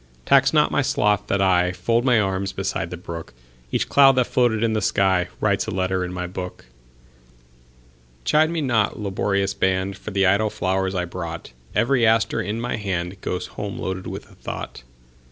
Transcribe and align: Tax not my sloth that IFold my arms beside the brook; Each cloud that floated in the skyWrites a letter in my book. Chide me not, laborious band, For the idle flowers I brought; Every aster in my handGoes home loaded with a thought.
Tax 0.25 0.51
not 0.51 0.71
my 0.71 0.81
sloth 0.81 1.27
that 1.27 1.41
IFold 1.41 2.03
my 2.03 2.19
arms 2.19 2.53
beside 2.53 2.89
the 2.89 2.97
brook; 2.97 3.35
Each 3.71 3.87
cloud 3.87 4.13
that 4.13 4.25
floated 4.25 4.63
in 4.63 4.73
the 4.73 4.79
skyWrites 4.79 5.67
a 5.67 5.69
letter 5.75 6.03
in 6.03 6.11
my 6.11 6.25
book. 6.25 6.65
Chide 8.25 8.49
me 8.49 8.61
not, 8.61 8.99
laborious 8.99 9.53
band, 9.53 9.95
For 9.95 10.09
the 10.09 10.25
idle 10.25 10.49
flowers 10.49 10.95
I 10.95 11.05
brought; 11.05 11.51
Every 11.75 12.03
aster 12.03 12.41
in 12.41 12.59
my 12.59 12.77
handGoes 12.77 13.49
home 13.49 13.77
loaded 13.77 14.07
with 14.07 14.27
a 14.27 14.33
thought. 14.33 14.81